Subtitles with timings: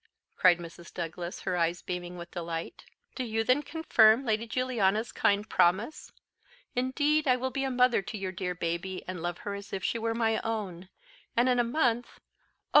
[0.35, 0.91] cried Mrs.
[0.91, 6.11] Douglas, her eyes beaming with delight, "do you then confirm Lady Juliana's kind promise?
[6.75, 9.83] Indeed I will be a mother to your dear baby, and love her as if
[9.83, 10.89] she were my own;
[11.37, 12.23] and in a month oh!